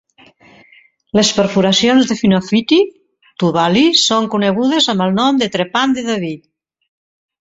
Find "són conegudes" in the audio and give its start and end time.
4.05-4.89